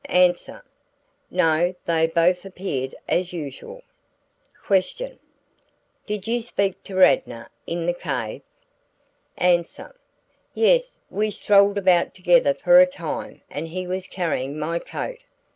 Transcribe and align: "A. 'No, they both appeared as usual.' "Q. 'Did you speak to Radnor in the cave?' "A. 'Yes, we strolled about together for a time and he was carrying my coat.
"A. 0.09 0.33
'No, 1.29 1.75
they 1.85 2.07
both 2.07 2.43
appeared 2.43 2.95
as 3.07 3.33
usual.' 3.33 3.83
"Q. 4.65 5.19
'Did 6.07 6.27
you 6.27 6.41
speak 6.41 6.83
to 6.85 6.95
Radnor 6.95 7.49
in 7.67 7.85
the 7.85 7.93
cave?' 7.93 8.41
"A. 9.39 9.63
'Yes, 10.55 10.99
we 11.11 11.29
strolled 11.29 11.77
about 11.77 12.15
together 12.15 12.55
for 12.55 12.79
a 12.79 12.87
time 12.87 13.41
and 13.47 13.67
he 13.67 13.85
was 13.85 14.07
carrying 14.07 14.57
my 14.57 14.79
coat. 14.79 15.19